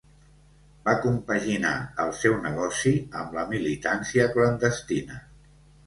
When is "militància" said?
3.55-4.31